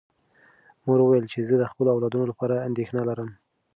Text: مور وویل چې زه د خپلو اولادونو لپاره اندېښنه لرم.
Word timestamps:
مور 0.85 0.99
وویل 1.01 1.25
چې 1.31 1.39
زه 1.47 1.55
د 1.57 1.63
خپلو 1.71 1.89
اولادونو 1.93 2.25
لپاره 2.31 2.65
اندېښنه 2.67 3.01
لرم. 3.09 3.29